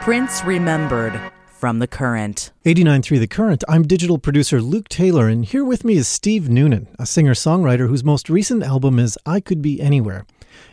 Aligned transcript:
Prince 0.00 0.42
Remembered 0.44 1.20
from 1.44 1.78
The 1.78 1.86
Current. 1.86 2.52
89.3 2.64 3.18
The 3.18 3.26
Current. 3.26 3.62
I'm 3.68 3.86
digital 3.86 4.16
producer 4.16 4.62
Luke 4.62 4.88
Taylor, 4.88 5.28
and 5.28 5.44
here 5.44 5.62
with 5.62 5.84
me 5.84 5.98
is 5.98 6.08
Steve 6.08 6.48
Noonan, 6.48 6.88
a 6.98 7.04
singer 7.04 7.34
songwriter 7.34 7.86
whose 7.86 8.02
most 8.02 8.30
recent 8.30 8.62
album 8.62 8.98
is 8.98 9.18
I 9.26 9.40
Could 9.40 9.60
Be 9.60 9.78
Anywhere. 9.78 10.24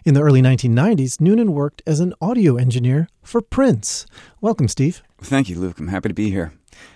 In 0.06 0.14
the 0.14 0.22
early 0.22 0.42
1990s, 0.42 1.20
Noonan 1.20 1.52
worked 1.52 1.84
as 1.86 2.00
an 2.00 2.14
audio 2.22 2.56
engineer 2.56 3.10
for 3.22 3.42
Prince. 3.42 4.06
Welcome, 4.40 4.70
Steve. 4.70 5.04
Thank 5.20 5.50
you, 5.50 5.60
Luke. 5.60 5.78
I'm 5.78 5.90
happy 5.90 6.08
to 6.08 6.16
be 6.16 6.32
here. 6.32 6.54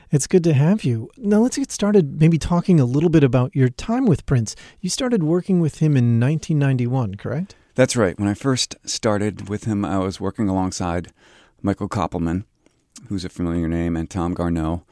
It's 0.09 0.25
good 0.25 0.45
to 0.45 0.53
have 0.53 0.85
you. 0.85 1.09
Now, 1.17 1.39
let's 1.39 1.57
get 1.57 1.69
started 1.69 2.21
maybe 2.21 2.37
talking 2.37 2.79
a 2.79 2.85
little 2.85 3.09
bit 3.09 3.25
about 3.25 3.53
your 3.53 3.67
time 3.67 4.05
with 4.05 4.25
Prince. 4.25 4.55
You 4.79 4.89
started 4.89 5.21
working 5.21 5.59
with 5.59 5.79
him 5.79 5.97
in 5.97 6.17
1991, 6.17 7.15
correct? 7.15 7.55
That's 7.75 7.97
right. 7.97 8.17
When 8.17 8.29
I 8.29 8.35
first 8.35 8.77
started 8.85 9.49
with 9.49 9.65
him, 9.65 9.83
I 9.83 9.97
was 9.97 10.21
working 10.21 10.47
alongside 10.47 11.11
Michael 11.61 11.89
Koppelman, 11.89 12.45
who's 13.07 13.25
a 13.25 13.29
familiar 13.29 13.67
name, 13.67 13.95
and 13.95 14.09
Tom 14.09 14.33
Garneau. 14.33 14.83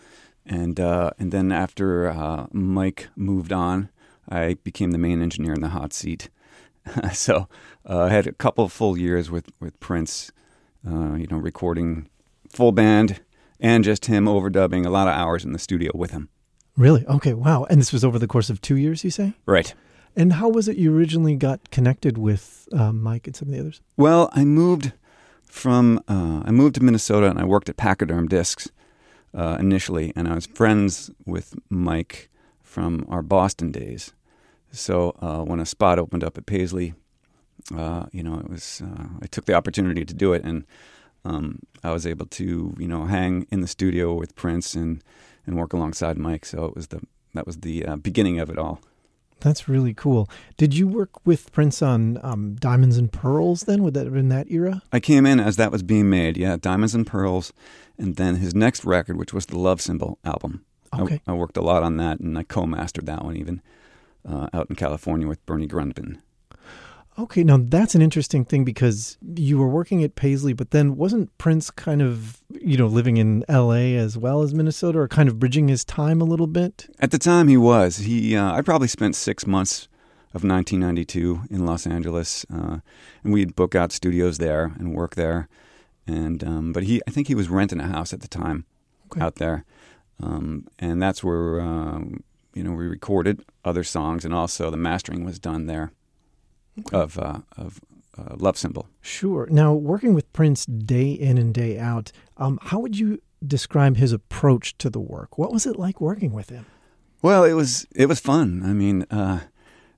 And, 0.45 0.79
uh, 0.79 1.11
and 1.19 1.31
then 1.31 1.51
after 1.51 2.09
uh, 2.09 2.47
Mike 2.51 3.09
moved 3.15 3.51
on, 3.51 3.89
I 4.27 4.55
became 4.63 4.91
the 4.91 4.97
main 4.97 5.21
engineer 5.21 5.53
in 5.53 5.61
the 5.61 5.69
hot 5.69 5.93
seat. 5.93 6.29
so 7.13 7.47
uh, 7.87 8.03
I 8.03 8.09
had 8.09 8.27
a 8.27 8.33
couple 8.33 8.65
of 8.65 8.71
full 8.71 8.97
years 8.97 9.29
with, 9.29 9.49
with 9.59 9.79
Prince, 9.79 10.31
uh, 10.87 11.15
you 11.15 11.27
know, 11.27 11.37
recording 11.37 12.09
full 12.49 12.71
band 12.71 13.21
and 13.59 13.83
just 13.83 14.05
him 14.05 14.25
overdubbing 14.25 14.85
a 14.85 14.89
lot 14.89 15.07
of 15.07 15.13
hours 15.13 15.43
in 15.43 15.51
the 15.51 15.59
studio 15.59 15.91
with 15.93 16.11
him. 16.11 16.29
Really? 16.77 17.05
Okay, 17.07 17.33
wow. 17.33 17.65
And 17.65 17.79
this 17.79 17.91
was 17.91 18.05
over 18.05 18.17
the 18.17 18.27
course 18.27 18.49
of 18.49 18.61
two 18.61 18.77
years, 18.77 19.03
you 19.03 19.11
say? 19.11 19.33
Right. 19.45 19.73
And 20.15 20.33
how 20.33 20.49
was 20.49 20.67
it 20.67 20.77
you 20.77 20.95
originally 20.95 21.35
got 21.35 21.69
connected 21.71 22.17
with 22.17 22.67
uh, 22.71 22.91
Mike 22.91 23.27
and 23.27 23.35
some 23.35 23.49
of 23.49 23.53
the 23.53 23.59
others? 23.59 23.81
Well, 23.97 24.29
I 24.33 24.45
moved 24.45 24.93
from 25.49 25.99
uh, 26.07 26.43
I 26.45 26.51
moved 26.51 26.75
to 26.75 26.83
Minnesota 26.83 27.27
and 27.29 27.39
I 27.39 27.43
worked 27.43 27.69
at 27.69 27.77
Pachyderm 27.77 28.29
Discs 28.29 28.69
uh, 29.33 29.57
initially, 29.59 30.13
and 30.15 30.27
I 30.27 30.35
was 30.35 30.45
friends 30.45 31.11
with 31.25 31.55
Mike 31.69 32.29
from 32.61 33.05
our 33.09 33.21
Boston 33.21 33.71
days. 33.71 34.13
So 34.71 35.15
uh, 35.21 35.43
when 35.43 35.59
a 35.59 35.65
spot 35.65 35.99
opened 35.99 36.23
up 36.23 36.37
at 36.37 36.45
Paisley, 36.45 36.93
uh, 37.75 38.05
you 38.11 38.23
know, 38.23 38.39
it 38.39 38.49
was 38.49 38.81
uh, 38.85 39.07
I 39.21 39.25
took 39.27 39.45
the 39.45 39.53
opportunity 39.53 40.05
to 40.05 40.13
do 40.13 40.33
it, 40.33 40.43
and 40.43 40.65
um, 41.25 41.59
I 41.83 41.91
was 41.91 42.05
able 42.05 42.27
to 42.27 42.75
you 42.77 42.87
know 42.87 43.05
hang 43.05 43.47
in 43.51 43.61
the 43.61 43.67
studio 43.67 44.13
with 44.13 44.35
Prince 44.35 44.75
and 44.75 45.03
and 45.45 45.57
work 45.57 45.73
alongside 45.73 46.17
Mike. 46.17 46.45
So 46.45 46.65
it 46.65 46.75
was 46.75 46.87
the 46.87 47.01
that 47.33 47.45
was 47.45 47.57
the 47.57 47.85
uh, 47.85 47.95
beginning 47.97 48.39
of 48.39 48.49
it 48.49 48.57
all. 48.57 48.81
That's 49.39 49.67
really 49.69 49.93
cool. 49.93 50.29
Did 50.57 50.73
you 50.73 50.87
work 50.87 51.25
with 51.25 51.51
Prince 51.51 51.81
on 51.81 52.19
um, 52.23 52.55
Diamonds 52.55 52.97
and 52.97 53.11
Pearls 53.11 53.61
then? 53.61 53.83
Would 53.83 53.93
that 53.93 54.05
have 54.05 54.13
been 54.13 54.29
that 54.29 54.51
era? 54.51 54.81
I 54.91 54.99
came 54.99 55.25
in 55.25 55.39
as 55.39 55.55
that 55.55 55.71
was 55.71 55.83
being 55.83 56.09
made, 56.09 56.37
yeah, 56.37 56.57
Diamonds 56.59 56.95
and 56.95 57.07
Pearls, 57.07 57.53
and 57.97 58.15
then 58.15 58.35
his 58.35 58.53
next 58.53 58.85
record, 58.85 59.17
which 59.17 59.33
was 59.33 59.45
the 59.45 59.57
Love 59.57 59.81
Symbol 59.81 60.19
album. 60.25 60.65
Okay. 60.97 61.21
I, 61.27 61.31
I 61.31 61.35
worked 61.35 61.57
a 61.57 61.61
lot 61.61 61.83
on 61.83 61.97
that, 61.97 62.19
and 62.19 62.37
I 62.37 62.43
co-mastered 62.43 63.05
that 63.05 63.23
one 63.23 63.37
even 63.37 63.61
uh, 64.27 64.49
out 64.53 64.69
in 64.69 64.75
California 64.75 65.27
with 65.27 65.45
Bernie 65.45 65.67
Grundman. 65.67 66.19
Okay, 67.19 67.43
now 67.43 67.57
that's 67.61 67.95
an 67.95 68.01
interesting 68.01 68.45
thing 68.45 68.63
because 68.63 69.17
you 69.35 69.57
were 69.57 69.67
working 69.67 70.03
at 70.05 70.15
Paisley, 70.15 70.53
but 70.53 70.71
then 70.71 70.95
wasn't 70.95 71.37
Prince 71.37 71.69
kind 71.69 72.01
of, 72.01 72.41
you 72.49 72.77
know, 72.77 72.87
living 72.87 73.17
in 73.17 73.43
LA 73.49 73.97
as 73.99 74.17
well 74.17 74.41
as 74.41 74.53
Minnesota 74.53 74.99
or 74.99 75.09
kind 75.09 75.27
of 75.27 75.37
bridging 75.37 75.67
his 75.67 75.83
time 75.83 76.21
a 76.21 76.23
little 76.23 76.47
bit? 76.47 76.87
At 77.01 77.11
the 77.11 77.17
time, 77.17 77.49
he 77.49 77.57
was. 77.57 77.97
He, 77.97 78.37
uh, 78.37 78.53
I 78.53 78.61
probably 78.61 78.87
spent 78.87 79.17
six 79.17 79.45
months 79.45 79.89
of 80.33 80.45
1992 80.45 81.41
in 81.49 81.65
Los 81.65 81.85
Angeles, 81.85 82.45
uh, 82.53 82.77
and 83.23 83.33
we'd 83.33 83.53
book 83.53 83.75
out 83.75 83.91
studios 83.91 84.37
there 84.37 84.71
and 84.79 84.95
work 84.95 85.15
there. 85.15 85.49
And 86.07 86.41
um, 86.43 86.71
but 86.71 86.83
he, 86.83 87.01
I 87.05 87.11
think 87.11 87.27
he 87.27 87.35
was 87.35 87.49
renting 87.49 87.81
a 87.81 87.87
house 87.87 88.13
at 88.13 88.21
the 88.21 88.27
time 88.29 88.65
Okay. 89.11 89.21
out 89.21 89.35
there, 89.35 89.65
um, 90.23 90.67
and 90.79 91.01
that's 91.01 91.23
where 91.23 91.59
um, 91.59 92.23
you 92.53 92.63
know 92.63 92.71
we 92.71 92.87
recorded 92.87 93.43
other 93.65 93.83
songs, 93.83 94.23
and 94.23 94.33
also 94.33 94.71
the 94.71 94.77
mastering 94.77 95.25
was 95.25 95.37
done 95.37 95.65
there 95.65 95.91
of 96.91 97.17
uh, 97.17 97.39
of 97.57 97.79
uh, 98.17 98.35
Love 98.37 98.57
Symbol. 98.57 98.87
Sure. 99.01 99.47
Now, 99.49 99.73
working 99.73 100.13
with 100.13 100.31
Prince 100.33 100.65
day 100.65 101.11
in 101.11 101.37
and 101.37 101.53
day 101.53 101.77
out, 101.79 102.11
um, 102.37 102.59
how 102.63 102.79
would 102.79 102.97
you 102.97 103.21
describe 103.45 103.97
his 103.97 104.11
approach 104.11 104.77
to 104.79 104.89
the 104.89 104.99
work? 104.99 105.37
What 105.37 105.51
was 105.51 105.65
it 105.65 105.77
like 105.77 106.01
working 106.01 106.33
with 106.33 106.49
him? 106.49 106.65
Well, 107.21 107.43
it 107.43 107.53
was 107.53 107.85
it 107.95 108.07
was 108.07 108.19
fun. 108.19 108.63
I 108.65 108.73
mean, 108.73 109.05
uh, 109.11 109.41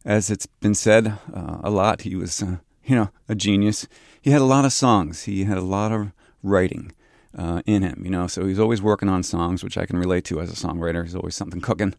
as 0.06 0.30
it's 0.31 0.46
been 0.46 0.75
said 0.75 1.18
uh, 1.34 1.58
a 1.64 1.70
lot, 1.70 2.02
he 2.02 2.16
was 2.16 2.41
uh, 2.41 2.58
you 2.84 2.96
know 2.96 3.09
a 3.30 3.36
genius. 3.36 3.88
He 4.22 4.31
had 4.31 4.41
a 4.41 4.46
lot 4.46 4.66
of 4.66 4.74
songs. 4.74 5.24
He 5.24 5.44
had 5.44 5.58
a 5.58 5.62
lot 5.62 5.91
of 5.91 6.12
writing 6.44 6.94
uh, 7.38 7.62
in 7.66 7.84
him. 7.84 8.02
You 8.03 8.12
know, 8.12 8.28
so 8.28 8.46
he's 8.46 8.59
always 8.59 8.81
working 8.81 9.09
on 9.09 9.24
songs, 9.24 9.64
which 9.64 9.78
I 9.78 9.86
can 9.86 9.97
relate 9.97 10.25
to 10.25 10.41
as 10.41 10.52
a 10.52 10.68
songwriter. 10.68 10.94
There's 10.94 11.16
always 11.16 11.36
something 11.36 11.62
cooking. 11.62 11.96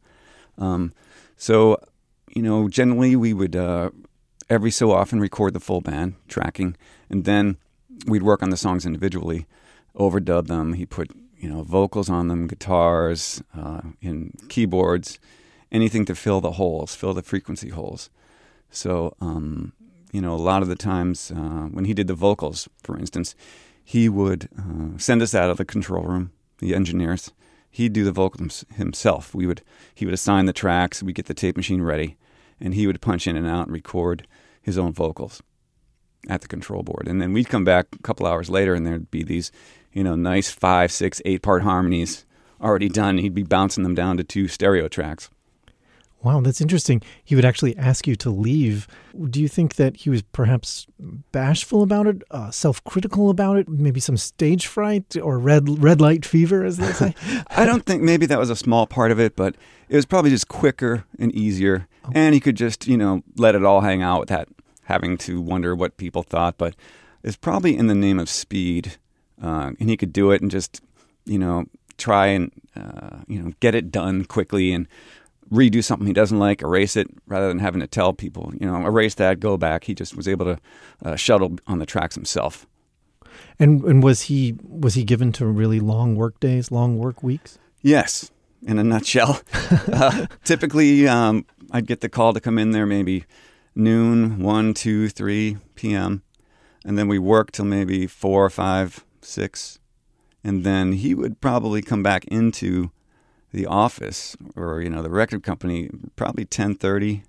Um, 0.58 0.92
so, 1.36 1.78
you 2.34 2.42
know, 2.42 2.68
generally 2.68 3.16
we 3.16 3.32
would 3.32 3.56
uh, 3.56 3.90
every 4.52 4.70
so 4.70 4.92
often 4.92 5.18
record 5.18 5.54
the 5.54 5.60
full 5.60 5.80
band 5.80 6.14
tracking, 6.28 6.76
and 7.08 7.24
then 7.24 7.56
we'd 8.06 8.22
work 8.22 8.42
on 8.42 8.50
the 8.50 8.56
songs 8.56 8.84
individually, 8.84 9.46
overdub 9.96 10.46
them. 10.46 10.74
He 10.74 10.84
put 10.84 11.10
you 11.38 11.48
know 11.48 11.62
vocals 11.62 12.10
on 12.10 12.28
them, 12.28 12.46
guitars, 12.46 13.42
uh, 13.56 13.80
and 14.02 14.38
keyboards, 14.50 15.18
anything 15.70 16.04
to 16.04 16.14
fill 16.14 16.42
the 16.42 16.52
holes, 16.52 16.94
fill 16.94 17.14
the 17.14 17.22
frequency 17.22 17.70
holes. 17.70 18.10
So 18.70 19.16
um, 19.20 19.72
you 20.12 20.20
know, 20.20 20.34
a 20.34 20.46
lot 20.50 20.60
of 20.60 20.68
the 20.68 20.76
times 20.76 21.32
uh, 21.34 21.68
when 21.72 21.86
he 21.86 21.94
did 21.94 22.06
the 22.06 22.14
vocals, 22.14 22.68
for 22.82 22.98
instance, 22.98 23.34
he 23.82 24.08
would 24.08 24.48
uh, 24.58 24.98
send 24.98 25.22
us 25.22 25.34
out 25.34 25.50
of 25.50 25.56
the 25.56 25.64
control 25.64 26.04
room, 26.04 26.30
the 26.58 26.74
engineers. 26.74 27.32
He'd 27.70 27.94
do 27.94 28.04
the 28.04 28.12
vocals 28.12 28.66
himself. 28.74 29.34
We 29.34 29.46
would 29.46 29.62
he 29.94 30.04
would 30.04 30.14
assign 30.14 30.44
the 30.44 30.52
tracks. 30.52 31.02
We'd 31.02 31.14
get 31.14 31.26
the 31.26 31.34
tape 31.34 31.56
machine 31.56 31.80
ready, 31.80 32.16
and 32.60 32.74
he 32.74 32.86
would 32.86 33.00
punch 33.00 33.26
in 33.26 33.34
and 33.34 33.46
out 33.46 33.66
and 33.66 33.72
record 33.72 34.26
his 34.62 34.78
own 34.78 34.92
vocals 34.92 35.42
at 36.28 36.40
the 36.40 36.48
control 36.48 36.82
board. 36.82 37.08
And 37.08 37.20
then 37.20 37.32
we'd 37.32 37.48
come 37.48 37.64
back 37.64 37.86
a 37.92 38.02
couple 38.02 38.26
hours 38.26 38.48
later, 38.48 38.74
and 38.74 38.86
there'd 38.86 39.10
be 39.10 39.22
these, 39.22 39.50
you 39.92 40.04
know, 40.04 40.14
nice 40.14 40.50
five, 40.50 40.92
six, 40.92 41.20
eight 41.24 41.42
part 41.42 41.62
harmonies 41.62 42.24
already 42.60 42.88
done. 42.88 43.18
He'd 43.18 43.34
be 43.34 43.42
bouncing 43.42 43.82
them 43.82 43.94
down 43.94 44.16
to 44.18 44.24
two 44.24 44.48
stereo 44.48 44.88
tracks. 44.88 45.30
Wow, 46.22 46.40
that's 46.40 46.60
interesting. 46.60 47.02
He 47.24 47.34
would 47.34 47.44
actually 47.44 47.76
ask 47.76 48.06
you 48.06 48.14
to 48.16 48.30
leave. 48.30 48.86
Do 49.28 49.40
you 49.40 49.48
think 49.48 49.74
that 49.74 49.96
he 49.98 50.10
was 50.10 50.22
perhaps 50.22 50.86
bashful 51.32 51.82
about 51.82 52.06
it, 52.06 52.22
uh, 52.30 52.50
self-critical 52.50 53.28
about 53.28 53.56
it, 53.56 53.68
maybe 53.68 53.98
some 53.98 54.16
stage 54.16 54.66
fright 54.66 55.16
or 55.16 55.38
red 55.38 55.82
red 55.82 56.00
light 56.00 56.24
fever, 56.24 56.64
as 56.64 56.76
they 56.76 56.92
say? 56.92 57.14
I 57.48 57.66
don't 57.66 57.84
think 57.84 58.02
maybe 58.02 58.26
that 58.26 58.38
was 58.38 58.50
a 58.50 58.56
small 58.56 58.86
part 58.86 59.10
of 59.10 59.18
it, 59.18 59.34
but 59.34 59.56
it 59.88 59.96
was 59.96 60.06
probably 60.06 60.30
just 60.30 60.48
quicker 60.48 61.04
and 61.18 61.32
easier, 61.34 61.88
and 62.12 62.34
he 62.34 62.40
could 62.40 62.56
just 62.56 62.86
you 62.86 62.96
know 62.96 63.22
let 63.36 63.54
it 63.54 63.64
all 63.64 63.80
hang 63.80 64.02
out 64.02 64.20
without 64.20 64.48
having 64.84 65.16
to 65.18 65.40
wonder 65.40 65.74
what 65.74 65.96
people 65.96 66.22
thought. 66.22 66.56
But 66.56 66.76
it's 67.24 67.36
probably 67.36 67.76
in 67.76 67.88
the 67.88 67.94
name 67.96 68.20
of 68.20 68.28
speed, 68.28 68.96
uh, 69.42 69.72
and 69.80 69.90
he 69.90 69.96
could 69.96 70.12
do 70.12 70.30
it 70.30 70.40
and 70.40 70.50
just 70.50 70.80
you 71.24 71.38
know 71.38 71.66
try 71.98 72.28
and 72.28 72.52
uh, 72.76 73.18
you 73.26 73.42
know 73.42 73.52
get 73.60 73.74
it 73.74 73.90
done 73.90 74.24
quickly 74.24 74.72
and 74.72 74.86
redo 75.52 75.84
something 75.84 76.06
he 76.06 76.12
doesn't 76.12 76.38
like, 76.38 76.62
erase 76.62 76.96
it, 76.96 77.08
rather 77.26 77.48
than 77.48 77.58
having 77.58 77.80
to 77.80 77.86
tell 77.86 78.12
people, 78.12 78.52
you 78.58 78.66
know, 78.66 78.84
erase 78.86 79.14
that, 79.16 79.38
go 79.38 79.56
back. 79.56 79.84
He 79.84 79.94
just 79.94 80.16
was 80.16 80.26
able 80.26 80.46
to 80.46 80.58
uh, 81.04 81.16
shuttle 81.16 81.58
on 81.66 81.78
the 81.78 81.86
tracks 81.86 82.14
himself. 82.14 82.66
and 83.58 83.84
and 83.84 84.02
was 84.02 84.22
he 84.22 84.56
was 84.62 84.94
he 84.94 85.04
given 85.04 85.32
to 85.32 85.46
really 85.46 85.80
long 85.80 86.16
work 86.16 86.40
days, 86.40 86.70
long 86.70 86.98
work 86.98 87.22
weeks? 87.22 87.58
Yes, 87.82 88.30
in 88.62 88.78
a 88.78 88.84
nutshell. 88.84 89.42
uh, 89.92 90.26
typically, 90.44 91.06
um, 91.06 91.44
I'd 91.70 91.86
get 91.86 92.00
the 92.00 92.08
call 92.08 92.32
to 92.32 92.40
come 92.40 92.58
in 92.58 92.70
there 92.70 92.86
maybe 92.86 93.24
noon, 93.74 94.38
1, 94.40 94.74
2, 94.74 95.08
3 95.08 95.56
p.m. 95.74 96.22
And 96.84 96.98
then 96.98 97.08
we 97.08 97.18
work 97.18 97.52
till 97.52 97.64
maybe 97.64 98.06
4, 98.06 98.50
5, 98.50 99.04
6. 99.20 99.78
And 100.44 100.64
then 100.64 100.92
he 100.92 101.14
would 101.14 101.40
probably 101.40 101.80
come 101.82 102.02
back 102.02 102.24
into 102.26 102.90
the 103.52 103.66
office 103.66 104.36
or, 104.56 104.80
you 104.80 104.90
know, 104.90 105.02
the 105.02 105.10
record 105.10 105.42
company 105.42 105.90
probably 106.16 106.44
10.30 106.44 107.22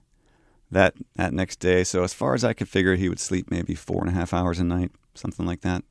that, 0.72 0.96
that 1.16 1.34
next 1.34 1.60
day. 1.60 1.84
So 1.84 2.04
as 2.04 2.14
far 2.14 2.34
as 2.34 2.44
I 2.44 2.54
could 2.54 2.70
figure, 2.70 2.96
he 2.96 3.10
would 3.10 3.20
sleep 3.20 3.52
maybe 3.52 3.76
four 3.76 4.02
and 4.02 4.10
a 4.10 4.14
half 4.14 4.34
hours 4.34 4.60
a 4.60 4.64
night, 4.64 4.92
something 5.14 5.46
like 5.46 5.62
that. 5.62 5.84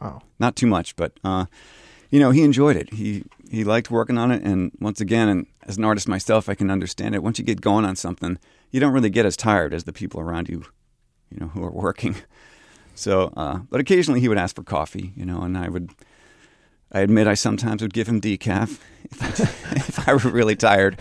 Wow. 0.00 0.22
Not 0.38 0.56
too 0.56 0.66
much, 0.66 0.96
but 0.96 1.12
uh, 1.24 1.46
you 2.10 2.20
know, 2.20 2.30
he 2.30 2.42
enjoyed 2.42 2.76
it. 2.76 2.92
He 2.92 3.24
he 3.50 3.64
liked 3.64 3.90
working 3.90 4.18
on 4.18 4.30
it, 4.30 4.42
and 4.42 4.72
once 4.80 5.00
again, 5.00 5.28
and 5.28 5.46
as 5.62 5.76
an 5.76 5.84
artist 5.84 6.08
myself, 6.08 6.48
I 6.48 6.54
can 6.54 6.70
understand 6.70 7.14
it. 7.14 7.22
Once 7.22 7.38
you 7.38 7.44
get 7.44 7.60
going 7.60 7.84
on 7.84 7.96
something, 7.96 8.38
you 8.70 8.80
don't 8.80 8.92
really 8.92 9.10
get 9.10 9.26
as 9.26 9.36
tired 9.36 9.72
as 9.72 9.84
the 9.84 9.92
people 9.92 10.20
around 10.20 10.48
you, 10.48 10.64
you 11.30 11.38
know, 11.40 11.48
who 11.48 11.62
are 11.64 11.70
working. 11.70 12.16
So, 12.98 13.30
uh, 13.36 13.58
but 13.68 13.78
occasionally 13.78 14.20
he 14.20 14.28
would 14.28 14.38
ask 14.38 14.56
for 14.56 14.62
coffee, 14.62 15.12
you 15.14 15.26
know, 15.26 15.42
and 15.42 15.58
I 15.58 15.68
would. 15.68 15.90
I 16.96 17.00
admit 17.00 17.26
I 17.26 17.34
sometimes 17.34 17.82
would 17.82 17.92
give 17.92 18.08
him 18.08 18.20
decaf 18.20 18.78
if, 19.04 19.40
if 19.88 20.08
I 20.08 20.14
were 20.14 20.30
really 20.30 20.56
tired. 20.56 20.98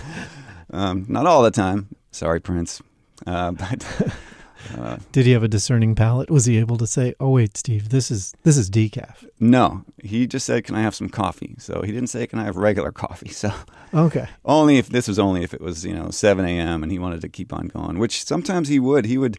Um, 0.71 1.05
not 1.07 1.25
all 1.25 1.41
the 1.41 1.51
time. 1.51 1.87
Sorry, 2.11 2.39
Prince. 2.41 2.81
Uh, 3.25 3.51
but 3.51 3.85
Uh, 4.75 4.97
Did 5.11 5.27
he 5.27 5.31
have 5.33 5.43
a 5.43 5.47
discerning 5.47 5.93
palate? 5.93 6.31
Was 6.31 6.45
he 6.45 6.57
able 6.57 6.77
to 6.77 6.87
say, 6.87 7.13
"Oh 7.19 7.29
wait, 7.29 7.55
Steve, 7.55 7.89
this 7.89 8.09
is 8.09 8.33
this 8.43 8.57
is 8.57 8.67
decaf"? 8.69 9.23
no, 9.39 9.85
he 10.03 10.25
just 10.25 10.43
said, 10.47 10.63
"Can 10.63 10.73
I 10.75 10.81
have 10.81 10.95
some 10.95 11.07
coffee?" 11.07 11.53
So 11.59 11.83
he 11.83 11.91
didn't 11.91 12.09
say, 12.09 12.25
"Can 12.25 12.39
I 12.39 12.45
have 12.45 12.57
regular 12.57 12.91
coffee?" 12.91 13.29
So 13.43 13.51
Okay. 13.93 14.27
only 14.43 14.77
if 14.79 14.89
this 14.89 15.07
was 15.07 15.19
only 15.19 15.43
if 15.43 15.53
it 15.53 15.61
was 15.61 15.85
you 15.85 15.93
know 15.93 16.09
7 16.09 16.43
a.m. 16.45 16.81
and 16.83 16.91
he 16.91 16.97
wanted 16.99 17.21
to 17.21 17.29
keep 17.29 17.53
on 17.53 17.67
going, 17.67 17.99
which 17.99 18.25
sometimes 18.25 18.67
he 18.67 18.79
would. 18.79 19.05
He 19.05 19.19
would 19.19 19.37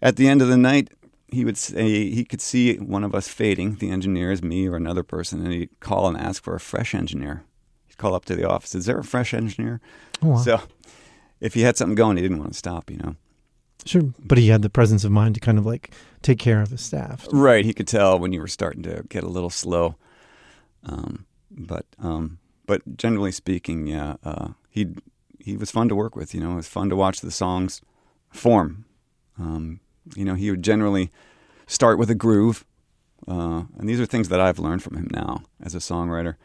at 0.00 0.14
the 0.16 0.28
end 0.28 0.40
of 0.40 0.46
the 0.48 0.56
night 0.56 0.88
he 1.34 1.44
would 1.44 1.58
say 1.58 2.10
he 2.10 2.24
could 2.24 2.40
see 2.40 2.76
one 2.76 3.04
of 3.04 3.14
us 3.14 3.28
fading, 3.28 3.76
the 3.76 3.90
engineers, 3.90 4.42
me 4.42 4.66
or 4.66 4.76
another 4.76 5.02
person, 5.02 5.44
and 5.44 5.52
he'd 5.52 5.80
call 5.80 6.08
and 6.08 6.16
ask 6.16 6.42
for 6.42 6.54
a 6.54 6.60
fresh 6.60 6.94
engineer. 6.94 7.44
He'd 7.86 7.98
call 7.98 8.14
up 8.14 8.24
to 8.26 8.36
the 8.36 8.48
office, 8.48 8.74
"Is 8.74 8.86
there 8.86 8.98
a 8.98 9.04
fresh 9.04 9.34
engineer?" 9.34 9.80
Oh, 10.22 10.28
wow. 10.28 10.36
So 10.38 10.60
if 11.40 11.54
he 11.54 11.62
had 11.62 11.76
something 11.76 11.94
going, 11.94 12.16
he 12.16 12.22
didn't 12.22 12.38
want 12.38 12.52
to 12.52 12.58
stop, 12.58 12.90
you 12.90 12.96
know. 12.96 13.16
Sure, 13.84 14.14
but 14.18 14.38
he 14.38 14.48
had 14.48 14.62
the 14.62 14.70
presence 14.70 15.04
of 15.04 15.12
mind 15.12 15.34
to 15.34 15.40
kind 15.40 15.58
of 15.58 15.66
like 15.66 15.90
take 16.22 16.38
care 16.38 16.62
of 16.62 16.70
his 16.70 16.80
staff. 16.80 17.26
Right, 17.30 17.64
he 17.66 17.74
could 17.74 17.88
tell 17.88 18.18
when 18.18 18.32
you 18.32 18.40
were 18.40 18.48
starting 18.48 18.82
to 18.84 19.04
get 19.10 19.24
a 19.24 19.28
little 19.28 19.50
slow. 19.50 19.96
Um, 20.84 21.26
but 21.50 21.84
um, 21.98 22.38
but 22.66 22.96
generally 22.96 23.32
speaking, 23.32 23.86
yeah, 23.86 24.16
uh, 24.24 24.48
he 24.70 24.88
he 25.38 25.56
was 25.56 25.70
fun 25.70 25.88
to 25.90 25.94
work 25.94 26.16
with. 26.16 26.34
You 26.34 26.40
know, 26.40 26.52
it 26.52 26.56
was 26.56 26.68
fun 26.68 26.88
to 26.88 26.96
watch 26.96 27.20
the 27.20 27.30
songs 27.30 27.82
form. 28.30 28.86
Um, 29.38 29.80
you 30.14 30.24
know, 30.24 30.34
he 30.34 30.50
would 30.50 30.62
generally 30.62 31.10
start 31.66 31.98
with 31.98 32.10
a 32.10 32.14
groove, 32.14 32.64
uh, 33.26 33.64
and 33.78 33.88
these 33.88 34.00
are 34.00 34.06
things 34.06 34.28
that 34.28 34.40
I've 34.40 34.58
learned 34.58 34.82
from 34.82 34.96
him 34.96 35.08
now 35.10 35.42
as 35.62 35.74
a 35.74 35.78
songwriter. 35.78 36.36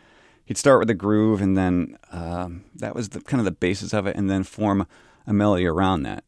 He'd 0.46 0.58
start 0.58 0.80
with 0.80 0.90
a 0.90 0.96
groove, 0.96 1.42
and 1.42 1.58
then 1.58 1.98
um, 2.12 2.64
that 2.76 2.96
was 2.96 3.10
the, 3.10 3.22
kind 3.22 3.40
of 3.40 3.46
the 3.46 3.52
basis 3.52 3.94
of 3.94 4.08
it, 4.08 4.16
and 4.16 4.30
then 4.30 4.44
form 4.44 4.88
a 5.28 5.34
melody 5.34 5.66
around 5.66 6.04
that. 6.04 6.24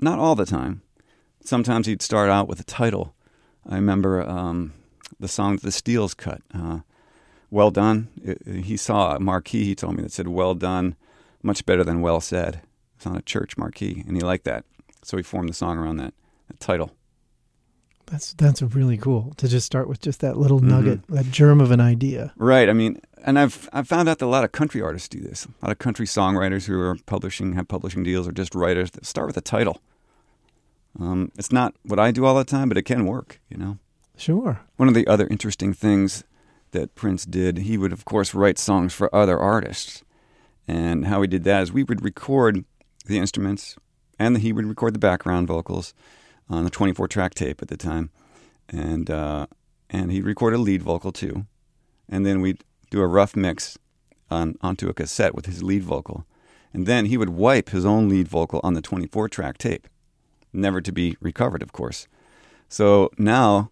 Not 0.00 0.18
all 0.18 0.34
the 0.34 0.46
time. 0.46 0.82
Sometimes 1.44 1.86
he'd 1.86 2.02
start 2.02 2.30
out 2.30 2.48
with 2.48 2.60
a 2.60 2.64
title. 2.64 3.14
I 3.68 3.74
remember 3.74 4.22
um, 4.22 4.72
the 5.20 5.28
song 5.28 5.56
that 5.56 5.62
the 5.62 5.72
Steeles 5.72 6.14
cut. 6.14 6.40
Uh, 6.54 6.80
well 7.50 7.70
done. 7.70 8.08
It- 8.22 8.64
he 8.64 8.76
saw 8.76 9.16
a 9.16 9.20
marquee. 9.20 9.64
He 9.64 9.74
told 9.74 9.96
me 9.96 10.02
that 10.02 10.12
said 10.12 10.28
"Well 10.28 10.54
done," 10.54 10.96
much 11.42 11.66
better 11.66 11.84
than 11.84 12.00
"Well 12.00 12.20
said." 12.20 12.62
It's 12.96 13.06
on 13.06 13.16
a 13.16 13.22
church 13.22 13.58
marquee, 13.58 14.02
and 14.06 14.16
he 14.16 14.22
liked 14.22 14.44
that, 14.44 14.64
so 15.02 15.16
he 15.16 15.22
formed 15.22 15.50
the 15.50 15.54
song 15.54 15.76
around 15.76 15.98
that 15.98 16.14
title. 16.60 16.92
That's 18.06 18.34
that's 18.34 18.62
really 18.62 18.96
cool 18.96 19.32
to 19.36 19.48
just 19.48 19.66
start 19.66 19.88
with 19.88 20.00
just 20.00 20.20
that 20.20 20.36
little 20.38 20.60
Mhm. 20.60 20.68
nugget, 20.68 21.06
that 21.08 21.30
germ 21.32 21.60
of 21.60 21.72
an 21.72 21.80
idea. 21.80 22.32
Right. 22.36 22.68
I 22.68 22.72
mean, 22.72 23.00
and 23.24 23.36
I've 23.38 23.68
I've 23.72 23.88
found 23.88 24.08
out 24.08 24.20
that 24.20 24.24
a 24.24 24.28
lot 24.28 24.44
of 24.44 24.52
country 24.52 24.80
artists 24.80 25.08
do 25.08 25.18
this. 25.20 25.44
A 25.46 25.64
lot 25.66 25.72
of 25.72 25.78
country 25.78 26.06
songwriters 26.06 26.66
who 26.66 26.78
are 26.78 26.96
publishing 27.06 27.54
have 27.54 27.66
publishing 27.66 28.04
deals 28.04 28.28
or 28.28 28.32
just 28.32 28.54
writers 28.54 28.92
that 28.92 29.06
start 29.06 29.26
with 29.26 29.36
a 29.36 29.40
title. 29.40 29.80
Um, 31.00 31.32
it's 31.36 31.50
not 31.52 31.74
what 31.82 31.98
I 31.98 32.10
do 32.12 32.24
all 32.24 32.36
the 32.36 32.44
time, 32.44 32.68
but 32.68 32.78
it 32.78 32.82
can 32.84 33.06
work. 33.06 33.40
You 33.50 33.56
know. 33.58 33.78
Sure. 34.16 34.60
One 34.76 34.88
of 34.88 34.94
the 34.94 35.06
other 35.08 35.26
interesting 35.26 35.74
things 35.74 36.22
that 36.70 36.94
Prince 36.94 37.26
did, 37.26 37.58
he 37.58 37.76
would, 37.76 37.92
of 37.92 38.04
course, 38.04 38.34
write 38.34 38.58
songs 38.58 38.92
for 38.94 39.14
other 39.14 39.38
artists. 39.38 40.04
And 40.68 41.06
how 41.06 41.20
he 41.22 41.28
did 41.28 41.44
that 41.44 41.62
is 41.62 41.72
we 41.72 41.84
would 41.84 42.02
record 42.04 42.64
the 43.04 43.18
instruments 43.18 43.76
and 44.18 44.38
he 44.38 44.52
would 44.52 44.64
record 44.66 44.94
the 44.94 44.98
background 44.98 45.46
vocals 45.48 45.92
on 46.48 46.64
the 46.64 46.70
24 46.70 47.08
track 47.08 47.34
tape 47.34 47.62
at 47.62 47.68
the 47.68 47.76
time. 47.76 48.10
And, 48.68 49.10
uh, 49.10 49.46
and 49.90 50.10
he'd 50.10 50.24
record 50.24 50.54
a 50.54 50.58
lead 50.58 50.82
vocal 50.82 51.12
too. 51.12 51.46
And 52.08 52.24
then 52.24 52.40
we'd 52.40 52.64
do 52.90 53.00
a 53.00 53.06
rough 53.06 53.36
mix 53.36 53.78
on, 54.30 54.56
onto 54.60 54.88
a 54.88 54.94
cassette 54.94 55.34
with 55.34 55.46
his 55.46 55.62
lead 55.62 55.82
vocal. 55.82 56.26
And 56.72 56.86
then 56.86 57.06
he 57.06 57.16
would 57.16 57.30
wipe 57.30 57.70
his 57.70 57.84
own 57.84 58.08
lead 58.08 58.28
vocal 58.28 58.60
on 58.62 58.74
the 58.74 58.82
24 58.82 59.28
track 59.28 59.58
tape, 59.58 59.88
never 60.52 60.80
to 60.80 60.92
be 60.92 61.16
recovered, 61.20 61.62
of 61.62 61.72
course. 61.72 62.06
So 62.68 63.10
now 63.18 63.70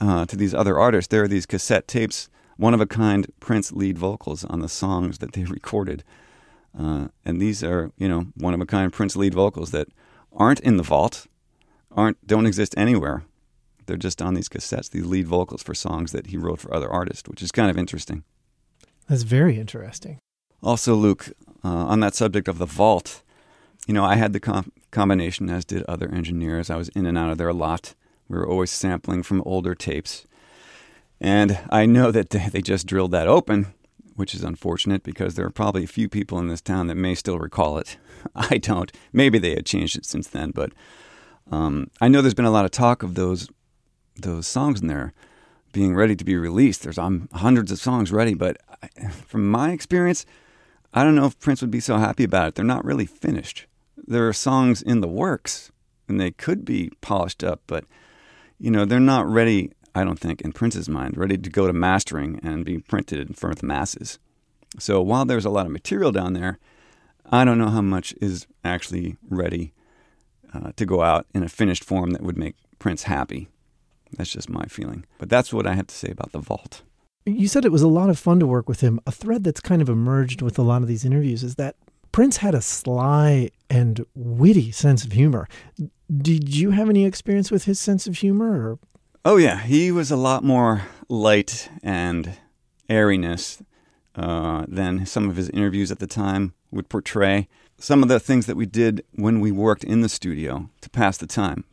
uh, 0.00 0.26
to 0.26 0.36
these 0.36 0.54
other 0.54 0.78
artists, 0.78 1.08
there 1.08 1.24
are 1.24 1.28
these 1.28 1.46
cassette 1.46 1.88
tapes, 1.88 2.28
one 2.56 2.74
of 2.74 2.80
a 2.80 2.86
kind 2.86 3.26
Prince 3.40 3.72
lead 3.72 3.98
vocals 3.98 4.44
on 4.44 4.60
the 4.60 4.68
songs 4.68 5.18
that 5.18 5.32
they 5.32 5.44
recorded. 5.44 6.04
Uh, 6.78 7.08
and 7.24 7.40
these 7.40 7.64
are, 7.64 7.90
you 7.98 8.08
know, 8.08 8.26
one 8.36 8.54
of 8.54 8.60
a 8.60 8.66
kind 8.66 8.92
Prince 8.92 9.16
lead 9.16 9.34
vocals 9.34 9.70
that 9.72 9.88
aren't 10.32 10.60
in 10.60 10.76
the 10.76 10.82
vault, 10.82 11.26
aren't 11.90 12.26
don't 12.26 12.46
exist 12.46 12.74
anywhere. 12.76 13.24
They're 13.86 13.96
just 13.96 14.20
on 14.20 14.34
these 14.34 14.48
cassettes, 14.48 14.90
these 14.90 15.06
lead 15.06 15.26
vocals 15.26 15.62
for 15.62 15.74
songs 15.74 16.12
that 16.12 16.26
he 16.26 16.36
wrote 16.36 16.60
for 16.60 16.74
other 16.74 16.90
artists, 16.90 17.28
which 17.28 17.42
is 17.42 17.50
kind 17.50 17.70
of 17.70 17.78
interesting. 17.78 18.22
That's 19.08 19.22
very 19.22 19.58
interesting. 19.58 20.18
Also, 20.62 20.94
Luke, 20.94 21.32
uh, 21.64 21.68
on 21.68 22.00
that 22.00 22.14
subject 22.14 22.48
of 22.48 22.58
the 22.58 22.66
vault, 22.66 23.22
you 23.86 23.94
know, 23.94 24.04
I 24.04 24.16
had 24.16 24.34
the 24.34 24.40
com- 24.40 24.72
combination, 24.90 25.48
as 25.48 25.64
did 25.64 25.82
other 25.84 26.10
engineers. 26.10 26.68
I 26.68 26.76
was 26.76 26.90
in 26.90 27.06
and 27.06 27.16
out 27.16 27.30
of 27.30 27.38
there 27.38 27.48
a 27.48 27.54
lot. 27.54 27.94
We 28.28 28.36
were 28.36 28.46
always 28.46 28.70
sampling 28.70 29.22
from 29.22 29.42
older 29.46 29.74
tapes. 29.74 30.26
And 31.20 31.58
I 31.70 31.86
know 31.86 32.10
that 32.10 32.30
they 32.30 32.48
they 32.50 32.62
just 32.62 32.86
drilled 32.86 33.10
that 33.12 33.26
open, 33.26 33.74
which 34.14 34.34
is 34.34 34.44
unfortunate 34.44 35.02
because 35.02 35.34
there 35.34 35.46
are 35.46 35.50
probably 35.50 35.84
a 35.84 35.88
few 35.88 36.08
people 36.08 36.38
in 36.38 36.48
this 36.48 36.60
town 36.60 36.86
that 36.88 36.94
may 36.96 37.14
still 37.14 37.38
recall 37.38 37.78
it. 37.78 37.96
I 38.36 38.58
don't. 38.58 38.92
Maybe 39.12 39.38
they 39.38 39.54
had 39.54 39.66
changed 39.66 39.96
it 39.96 40.04
since 40.04 40.28
then, 40.28 40.50
but 40.50 40.72
um, 41.50 41.90
I 42.00 42.08
know 42.08 42.20
there's 42.20 42.34
been 42.34 42.44
a 42.44 42.50
lot 42.50 42.64
of 42.64 42.70
talk 42.70 43.02
of 43.02 43.14
those 43.14 43.48
those 44.16 44.46
songs 44.46 44.80
in 44.80 44.88
there 44.88 45.12
being 45.72 45.94
ready 45.94 46.16
to 46.16 46.24
be 46.24 46.36
released. 46.36 46.82
There's 46.82 46.98
um, 46.98 47.28
hundreds 47.32 47.70
of 47.70 47.78
songs 47.78 48.10
ready, 48.10 48.34
but 48.34 48.56
I, 48.82 49.08
from 49.08 49.48
my 49.48 49.70
experience, 49.70 50.26
I 50.92 51.04
don't 51.04 51.14
know 51.14 51.26
if 51.26 51.38
Prince 51.38 51.60
would 51.60 51.70
be 51.70 51.80
so 51.80 51.98
happy 51.98 52.24
about 52.24 52.48
it. 52.48 52.54
They're 52.54 52.64
not 52.64 52.84
really 52.84 53.06
finished. 53.06 53.66
There 53.96 54.26
are 54.28 54.32
songs 54.32 54.82
in 54.82 55.00
the 55.00 55.08
works, 55.08 55.70
and 56.08 56.20
they 56.20 56.30
could 56.30 56.64
be 56.64 56.90
polished 57.00 57.44
up, 57.44 57.62
but 57.66 57.84
you 58.58 58.70
know 58.70 58.84
they're 58.84 59.00
not 59.00 59.28
ready. 59.28 59.72
I 59.94 60.04
don't 60.04 60.18
think, 60.18 60.42
in 60.42 60.52
Prince's 60.52 60.88
mind, 60.88 61.16
ready 61.16 61.36
to 61.38 61.50
go 61.50 61.66
to 61.66 61.72
mastering 61.72 62.40
and 62.42 62.64
be 62.64 62.78
printed 62.78 63.30
of 63.30 63.56
the 63.56 63.66
masses. 63.66 64.18
So 64.78 65.00
while 65.00 65.24
there's 65.24 65.44
a 65.44 65.50
lot 65.50 65.66
of 65.66 65.72
material 65.72 66.12
down 66.12 66.34
there, 66.34 66.58
I 67.30 67.44
don't 67.44 67.58
know 67.58 67.70
how 67.70 67.80
much 67.80 68.14
is 68.20 68.46
actually 68.64 69.16
ready 69.28 69.72
uh, 70.54 70.72
to 70.76 70.86
go 70.86 71.02
out 71.02 71.26
in 71.34 71.42
a 71.42 71.48
finished 71.48 71.84
form 71.84 72.10
that 72.10 72.22
would 72.22 72.38
make 72.38 72.56
Prince 72.78 73.04
happy. 73.04 73.48
That's 74.16 74.30
just 74.30 74.48
my 74.48 74.64
feeling. 74.66 75.04
But 75.18 75.28
that's 75.28 75.52
what 75.52 75.66
I 75.66 75.74
have 75.74 75.88
to 75.88 75.94
say 75.94 76.10
about 76.10 76.32
the 76.32 76.38
vault. 76.38 76.82
You 77.26 77.48
said 77.48 77.64
it 77.64 77.72
was 77.72 77.82
a 77.82 77.88
lot 77.88 78.08
of 78.08 78.18
fun 78.18 78.40
to 78.40 78.46
work 78.46 78.68
with 78.68 78.80
him. 78.80 79.00
A 79.06 79.12
thread 79.12 79.44
that's 79.44 79.60
kind 79.60 79.82
of 79.82 79.88
emerged 79.88 80.40
with 80.40 80.58
a 80.58 80.62
lot 80.62 80.82
of 80.82 80.88
these 80.88 81.04
interviews 81.04 81.42
is 81.42 81.56
that 81.56 81.76
Prince 82.10 82.38
had 82.38 82.54
a 82.54 82.62
sly 82.62 83.50
and 83.68 84.04
witty 84.14 84.72
sense 84.72 85.04
of 85.04 85.12
humor. 85.12 85.46
Did 86.16 86.54
you 86.54 86.70
have 86.70 86.88
any 86.88 87.04
experience 87.04 87.50
with 87.50 87.64
his 87.64 87.78
sense 87.78 88.06
of 88.06 88.16
humor 88.16 88.70
or 88.70 88.78
Oh 89.24 89.36
yeah, 89.36 89.60
he 89.60 89.92
was 89.92 90.10
a 90.10 90.16
lot 90.16 90.42
more 90.42 90.82
light 91.08 91.68
and 91.82 92.38
airiness 92.88 93.62
uh, 94.14 94.64
than 94.66 95.04
some 95.04 95.28
of 95.28 95.36
his 95.36 95.50
interviews 95.50 95.92
at 95.92 95.98
the 95.98 96.06
time 96.06 96.54
would 96.70 96.88
portray. 96.88 97.46
Some 97.80 98.02
of 98.02 98.08
the 98.08 98.18
things 98.18 98.46
that 98.46 98.56
we 98.56 98.66
did 98.66 99.04
when 99.14 99.38
we 99.38 99.52
worked 99.52 99.84
in 99.84 100.00
the 100.00 100.08
studio 100.08 100.68
to 100.80 100.90
pass 100.90 101.16
the 101.16 101.28
time. 101.28 101.64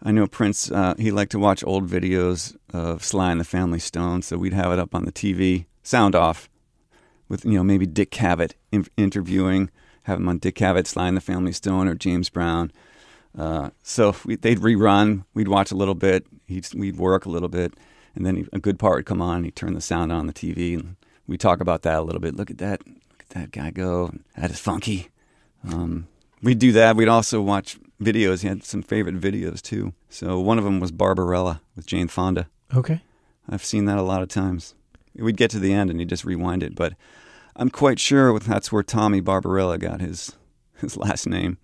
I 0.00 0.12
know 0.12 0.28
Prince, 0.28 0.70
uh, 0.70 0.94
he 0.98 1.10
liked 1.10 1.32
to 1.32 1.38
watch 1.40 1.64
old 1.64 1.88
videos 1.88 2.56
of 2.72 3.02
Sly 3.02 3.32
and 3.32 3.40
the 3.40 3.44
Family 3.44 3.80
Stone, 3.80 4.22
so 4.22 4.36
we'd 4.36 4.52
have 4.52 4.72
it 4.72 4.78
up 4.78 4.94
on 4.94 5.04
the 5.04 5.10
TV, 5.10 5.66
sound 5.82 6.14
off, 6.14 6.48
with 7.28 7.44
you 7.44 7.54
know 7.54 7.64
maybe 7.64 7.86
Dick 7.86 8.12
Cavett 8.12 8.52
in- 8.70 8.86
interviewing, 8.96 9.70
have 10.04 10.18
him 10.20 10.28
on 10.28 10.38
Dick 10.38 10.54
Cavett, 10.54 10.86
Sly 10.86 11.08
and 11.08 11.16
the 11.16 11.20
Family 11.20 11.52
Stone, 11.52 11.88
or 11.88 11.96
James 11.96 12.28
Brown. 12.28 12.70
Uh, 13.36 13.70
so 13.82 14.14
we, 14.24 14.36
they'd 14.36 14.60
rerun. 14.60 15.24
We'd 15.34 15.48
watch 15.48 15.72
a 15.72 15.76
little 15.76 15.96
bit. 15.96 16.24
He'd, 16.46 16.72
we'd 16.72 16.98
work 16.98 17.26
a 17.26 17.30
little 17.30 17.48
bit, 17.48 17.74
and 18.14 18.24
then 18.24 18.36
he, 18.36 18.46
a 18.52 18.60
good 18.60 18.78
part 18.78 18.98
would 18.98 19.06
come 19.06 19.20
on. 19.20 19.42
He'd 19.42 19.56
turn 19.56 19.74
the 19.74 19.80
sound 19.80 20.12
on 20.12 20.28
the 20.28 20.32
TV, 20.32 20.74
and 20.74 20.94
we'd 21.26 21.40
talk 21.40 21.60
about 21.60 21.82
that 21.82 21.98
a 21.98 22.02
little 22.02 22.20
bit. 22.20 22.36
Look 22.36 22.52
at 22.52 22.58
that! 22.58 22.86
Look 22.86 23.22
at 23.22 23.28
that 23.30 23.50
guy 23.50 23.72
go. 23.72 24.12
That 24.36 24.52
is 24.52 24.60
funky. 24.60 25.08
Um, 25.66 26.06
we'd 26.42 26.58
do 26.58 26.72
that. 26.72 26.96
We'd 26.96 27.08
also 27.08 27.40
watch 27.40 27.78
videos. 28.00 28.42
He 28.42 28.48
had 28.48 28.64
some 28.64 28.82
favorite 28.82 29.20
videos 29.20 29.60
too. 29.62 29.92
So 30.08 30.38
one 30.38 30.58
of 30.58 30.64
them 30.64 30.80
was 30.80 30.92
Barbarella 30.92 31.60
with 31.74 31.86
Jane 31.86 32.08
Fonda. 32.08 32.48
Okay. 32.74 33.02
I've 33.48 33.64
seen 33.64 33.84
that 33.86 33.98
a 33.98 34.02
lot 34.02 34.22
of 34.22 34.28
times. 34.28 34.74
We'd 35.14 35.36
get 35.36 35.50
to 35.52 35.58
the 35.58 35.72
end 35.72 35.90
and 35.90 35.98
he'd 36.00 36.08
just 36.08 36.24
rewind 36.24 36.62
it, 36.62 36.74
but 36.74 36.94
I'm 37.54 37.70
quite 37.70 37.98
sure 37.98 38.38
that's 38.38 38.70
where 38.70 38.82
Tommy 38.82 39.20
Barbarella 39.20 39.78
got 39.78 40.00
his 40.00 40.36
his 40.80 40.96
last 40.96 41.26
name. 41.26 41.58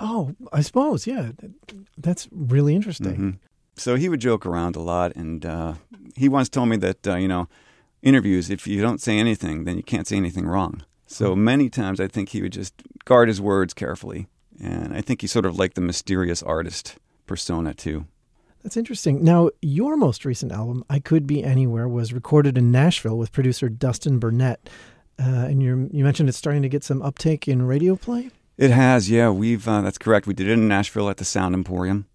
Oh, 0.00 0.34
I 0.52 0.62
suppose, 0.62 1.06
yeah. 1.06 1.30
That's 1.96 2.28
really 2.32 2.74
interesting. 2.74 3.16
Mhm. 3.16 3.38
So 3.76 3.94
he 3.96 4.08
would 4.08 4.20
joke 4.20 4.44
around 4.46 4.74
a 4.74 4.80
lot, 4.80 5.14
and 5.14 5.46
uh, 5.46 5.74
he 6.16 6.28
once 6.28 6.48
told 6.48 6.68
me 6.68 6.76
that 6.78 7.06
uh, 7.06 7.14
you 7.16 7.28
know, 7.28 7.48
interviews 8.02 8.50
if 8.50 8.66
you 8.66 8.80
don't 8.80 9.00
say 9.00 9.18
anything, 9.18 9.64
then 9.64 9.76
you 9.76 9.82
can't 9.84 10.06
say 10.06 10.16
anything 10.16 10.46
wrong. 10.46 10.82
So 11.08 11.34
many 11.34 11.70
times 11.70 12.00
I 12.00 12.06
think 12.06 12.28
he 12.28 12.42
would 12.42 12.52
just 12.52 12.74
guard 13.06 13.28
his 13.28 13.40
words 13.40 13.72
carefully, 13.74 14.28
and 14.62 14.94
I 14.94 15.00
think 15.00 15.22
he 15.22 15.26
sort 15.26 15.46
of 15.46 15.58
liked 15.58 15.74
the 15.74 15.80
mysterious 15.80 16.42
artist 16.42 16.96
persona 17.26 17.74
too. 17.74 18.06
That's 18.62 18.76
interesting. 18.76 19.24
Now, 19.24 19.50
your 19.62 19.96
most 19.96 20.24
recent 20.24 20.52
album, 20.52 20.84
I 20.90 20.98
Could 20.98 21.26
Be 21.26 21.42
Anywhere, 21.42 21.88
was 21.88 22.12
recorded 22.12 22.58
in 22.58 22.70
Nashville 22.70 23.16
with 23.16 23.32
producer 23.32 23.68
Dustin 23.68 24.18
Burnett. 24.18 24.68
Uh, 25.18 25.46
and 25.48 25.62
you 25.62 25.88
you 25.92 26.04
mentioned 26.04 26.28
it's 26.28 26.38
starting 26.38 26.62
to 26.62 26.68
get 26.68 26.84
some 26.84 27.00
uptake 27.00 27.48
in 27.48 27.62
radio 27.62 27.96
play. 27.96 28.30
It 28.58 28.70
has, 28.70 29.10
yeah. 29.10 29.30
We've 29.30 29.66
uh, 29.66 29.80
that's 29.80 29.98
correct. 29.98 30.26
We 30.26 30.34
did 30.34 30.48
it 30.48 30.52
in 30.52 30.68
Nashville 30.68 31.08
at 31.08 31.16
the 31.16 31.24
Sound 31.24 31.54
Emporium. 31.54 32.06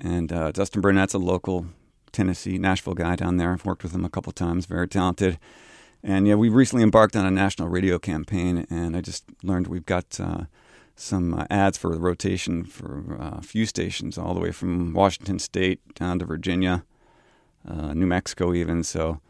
And 0.00 0.32
uh, 0.32 0.52
Dustin 0.52 0.80
Burnett's 0.80 1.14
a 1.14 1.18
local 1.18 1.66
Tennessee, 2.12 2.58
Nashville 2.58 2.94
guy 2.94 3.16
down 3.16 3.36
there. 3.38 3.52
I've 3.52 3.64
worked 3.64 3.82
with 3.82 3.94
him 3.94 4.04
a 4.04 4.10
couple 4.10 4.32
times, 4.32 4.66
very 4.66 4.86
talented. 4.86 5.38
And 6.04 6.26
yeah, 6.26 6.34
we 6.34 6.48
recently 6.48 6.82
embarked 6.82 7.14
on 7.14 7.24
a 7.24 7.30
national 7.30 7.68
radio 7.68 7.98
campaign, 7.98 8.66
and 8.68 8.96
I 8.96 9.00
just 9.00 9.24
learned 9.42 9.68
we've 9.68 9.86
got 9.86 10.18
uh, 10.18 10.44
some 10.96 11.34
uh, 11.34 11.46
ads 11.48 11.78
for 11.78 11.96
rotation 11.96 12.64
for 12.64 13.16
uh, 13.20 13.38
a 13.38 13.42
few 13.42 13.66
stations, 13.66 14.18
all 14.18 14.34
the 14.34 14.40
way 14.40 14.50
from 14.50 14.92
Washington 14.92 15.38
State 15.38 15.94
down 15.94 16.18
to 16.18 16.24
Virginia, 16.24 16.84
uh, 17.68 17.94
New 17.94 18.06
Mexico, 18.06 18.52
even. 18.52 18.82
So 18.82 19.20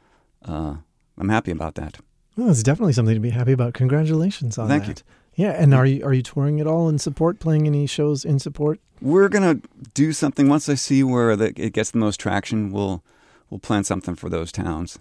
uh, 0.47 0.77
I'm 1.19 1.29
happy 1.29 1.51
about 1.51 1.75
that. 1.75 1.99
Well, 2.37 2.49
it's 2.49 2.63
definitely 2.63 2.95
something 2.95 3.15
to 3.15 3.21
be 3.21 3.31
happy 3.31 3.53
about. 3.53 3.75
Congratulations 3.75 4.57
on 4.57 4.69
Thank 4.69 4.87
that. 4.87 4.99
you. 5.01 5.05
Yeah, 5.35 5.53
and 5.53 5.73
are 5.75 5.87
you 5.87 6.05
are 6.05 6.13
you 6.13 6.23
touring 6.23 6.61
at 6.61 6.67
all 6.67 6.89
in 6.89 6.99
support? 6.99 7.39
Playing 7.39 7.67
any 7.67 7.87
shows 7.87 8.25
in 8.25 8.39
support? 8.39 8.81
We're 9.01 9.29
gonna 9.29 9.61
do 9.95 10.13
something 10.13 10.49
once 10.49 10.69
I 10.69 10.75
see 10.75 11.03
where 11.03 11.37
the, 11.37 11.53
it 11.57 11.73
gets 11.73 11.91
the 11.91 11.99
most 11.99 12.21
traction. 12.21 12.71
We'll 12.71 13.03
we'll 13.49 13.61
plan 13.61 13.85
something 13.85 14.15
for 14.15 14.29
those 14.29 14.53
towns. 14.53 14.99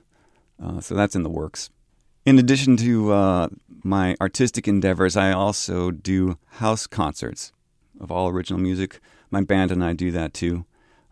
Uh, 0.63 0.79
so 0.79 0.95
that's 0.95 1.15
in 1.15 1.23
the 1.23 1.29
works. 1.29 1.69
In 2.25 2.37
addition 2.37 2.77
to 2.77 3.11
uh, 3.11 3.47
my 3.83 4.15
artistic 4.21 4.67
endeavors, 4.67 5.17
I 5.17 5.31
also 5.31 5.89
do 5.91 6.37
house 6.57 6.85
concerts 6.85 7.51
of 7.99 8.11
all 8.11 8.27
original 8.27 8.59
music. 8.59 8.99
My 9.31 9.41
band 9.41 9.71
and 9.71 9.83
I 9.83 9.93
do 9.93 10.11
that 10.11 10.33
too. 10.33 10.65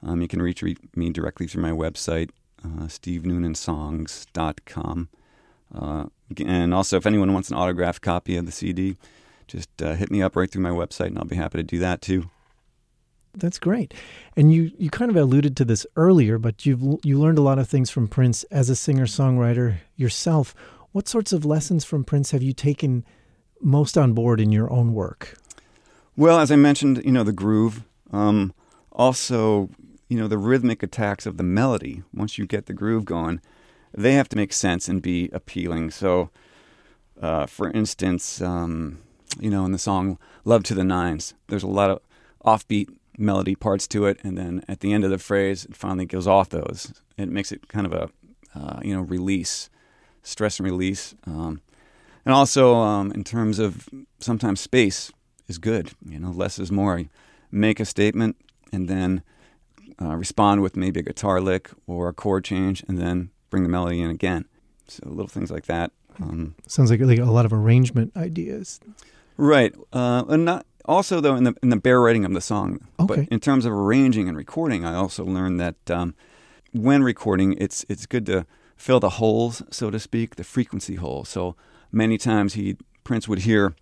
Um, 0.04 0.22
you 0.22 0.28
can 0.28 0.42
reach 0.42 0.62
re- 0.62 0.78
me 0.96 1.10
directly 1.10 1.48
through 1.48 1.64
my 1.64 1.72
website, 1.72 2.30
uh, 2.64 2.88
stevenoonansongs.com. 2.88 5.10
Uh, 5.74 6.06
and 6.46 6.74
also, 6.74 6.98
if 6.98 7.06
anyone 7.06 7.34
wants 7.34 7.50
an 7.50 7.58
autographed 7.58 8.02
copy 8.02 8.38
of 8.38 8.46
the 8.46 8.52
CD, 8.52 8.98
just 9.48 9.70
uh, 9.82 9.96
hit 9.96 10.12
me 10.12 10.22
up 10.22 10.36
right 10.36 10.50
through 10.50 10.62
my 10.62 10.70
website, 10.70 11.08
and 11.08 11.18
I'll 11.18 11.26
be 11.26 11.36
happy 11.36 11.58
to 11.58 11.64
do 11.64 11.80
that 11.80 12.02
too. 12.02 12.30
That's 13.34 13.60
great. 13.60 13.94
And 14.36 14.54
you, 14.54 14.72
you 14.78 14.90
kind 14.90 15.12
of 15.12 15.18
alluded 15.18 15.56
to 15.58 15.66
this 15.66 15.86
earlier, 15.96 16.38
but 16.38 16.66
you've 16.66 16.82
you 17.04 17.20
learned 17.20 17.38
a 17.38 17.44
lot 17.44 17.60
of 17.60 17.70
things 17.70 17.90
from 17.90 18.08
Prince 18.08 18.44
as 18.46 18.70
a 18.70 18.76
singer 18.76 19.06
songwriter 19.06 19.78
yourself. 19.96 20.56
What 20.92 21.08
sorts 21.08 21.32
of 21.32 21.46
lessons 21.46 21.86
from 21.86 22.04
Prince 22.04 22.32
have 22.32 22.42
you 22.42 22.54
taken 22.54 23.06
most 23.62 23.98
on 23.98 24.14
board 24.14 24.42
in 24.42 24.52
your 24.52 24.72
own 24.72 24.94
work? 24.94 25.38
Well, 26.16 26.40
as 26.40 26.52
I 26.52 26.56
mentioned, 26.56 27.02
you 27.06 27.12
know 27.12 27.24
the 27.24 27.32
groove. 27.32 27.84
Um, 28.12 28.54
also, 28.92 29.70
you 30.10 30.18
know 30.18 30.28
the 30.28 30.38
rhythmic 30.38 30.82
attacks 30.82 31.26
of 31.26 31.38
the 31.38 31.44
melody. 31.44 32.04
Once 32.14 32.38
you 32.38 32.46
get 32.46 32.66
the 32.66 32.74
groove 32.74 33.06
going, 33.06 33.40
they 33.94 34.14
have 34.14 34.28
to 34.30 34.36
make 34.36 34.52
sense 34.52 34.90
and 34.90 35.02
be 35.02 35.30
appealing. 35.32 35.92
So, 35.92 36.32
uh, 37.22 37.46
for 37.46 37.72
instance, 37.72 38.42
um, 38.42 39.00
you 39.40 39.50
know 39.50 39.64
in 39.66 39.72
the 39.72 39.78
song 39.78 40.18
"Love 40.44 40.64
to 40.64 40.74
the 40.74 40.84
Nines, 40.84 41.36
there's 41.48 41.64
a 41.64 41.68
lot 41.68 41.92
of 41.92 42.02
offbeat 42.44 42.90
melody 43.20 43.56
parts 43.56 43.88
to 43.90 44.06
it, 44.06 44.20
and 44.24 44.38
then 44.38 44.64
at 44.68 44.80
the 44.80 44.94
end 44.94 45.04
of 45.04 45.12
the 45.12 45.18
phrase, 45.18 45.66
it 45.66 45.76
finally 45.76 46.06
goes 46.06 46.28
off 46.28 46.50
those. 46.50 46.94
It 47.18 47.30
makes 47.30 47.52
it 47.52 47.68
kind 47.68 47.86
of 47.86 47.94
a 47.94 48.10
uh, 48.56 48.80
you 48.84 48.96
know 48.96 49.02
release, 49.02 49.70
stress 50.24 50.60
and 50.60 50.66
release, 50.66 51.16
um, 51.28 51.62
and 52.26 52.34
also 52.34 52.76
um, 52.76 53.12
in 53.12 53.24
terms 53.24 53.60
of 53.60 53.90
sometimes 54.20 54.60
space 54.60 55.12
is 55.48 55.58
good. 55.58 55.92
You 56.06 56.20
know, 56.20 56.32
less 56.32 56.60
is 56.60 56.72
more. 56.72 57.04
Make 57.52 57.80
a 57.80 57.86
statement 57.86 58.38
and 58.72 58.88
then 58.88 59.24
uh, 60.02 60.16
respond 60.16 60.62
with 60.62 60.78
maybe 60.78 61.00
a 61.00 61.04
guitar 61.04 61.42
lick 61.42 61.72
or 61.88 62.10
a 62.10 62.14
chord 62.14 62.46
change, 62.46 62.84
and 62.88 62.98
then 62.98 63.32
bring 63.50 63.64
the 63.64 63.70
melody 63.70 64.02
in 64.02 64.10
again. 64.10 64.46
So 64.88 65.08
little 65.08 65.28
things 65.28 65.52
like 65.52 65.66
that. 65.66 65.92
Um, 66.22 66.56
Sounds 66.68 66.92
like, 66.92 67.00
like 67.00 67.20
a 67.20 67.26
lot 67.26 67.46
of 67.46 67.54
arrangement 67.54 68.12
ideas. 68.16 68.80
Right. 69.38 69.74
Uh, 69.94 70.26
and 70.28 70.46
not 70.46 70.66
also 70.90 71.22
though 71.22 71.36
in 71.36 71.44
the 71.44 71.54
in 71.62 71.70
the 71.70 71.78
bare 71.78 72.02
writing 72.02 72.26
of 72.26 72.34
the 72.34 72.42
song. 72.42 72.88
Okay. 73.00 73.22
But 73.22 73.28
in 73.30 73.40
terms 73.40 73.66
of 73.66 73.72
arranging 73.72 74.28
and 74.28 74.36
recording, 74.36 74.84
I 74.84 74.96
also 74.96 75.24
learned 75.24 75.60
that 75.60 75.92
um, 75.92 76.16
when 76.74 77.04
recording, 77.04 77.54
it's 77.58 77.86
it's 77.88 78.06
good 78.06 78.26
to 78.26 78.46
fill 78.76 79.00
the 79.00 79.12
holes, 79.12 79.62
so 79.70 79.92
to 79.92 80.00
speak, 80.00 80.36
the 80.36 80.44
frequency 80.44 80.96
hole. 80.96 81.24
So 81.24 81.56
many 81.92 82.18
times 82.18 82.56
he 82.56 82.76
Prince 83.04 83.28
would 83.28 83.40
hear, 83.40 83.76